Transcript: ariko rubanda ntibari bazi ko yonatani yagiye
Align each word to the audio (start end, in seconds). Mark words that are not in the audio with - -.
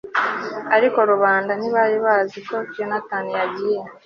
ariko 0.75 0.99
rubanda 1.11 1.51
ntibari 1.59 1.97
bazi 2.05 2.39
ko 2.47 2.55
yonatani 2.77 3.31
yagiye 3.39 3.79